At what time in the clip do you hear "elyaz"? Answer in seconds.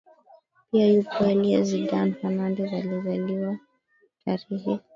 1.31-1.67